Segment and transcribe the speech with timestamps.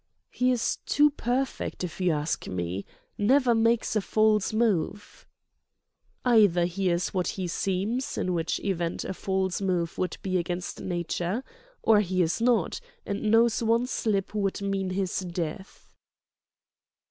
[0.31, 5.27] "He is too perfect, if you ask me—never makes a false move."
[6.25, 10.81] "Either he is what he seems, in which event a false move would be against
[10.81, 11.43] nature;
[11.83, 15.91] or he is not, and knows one slip would mean his death."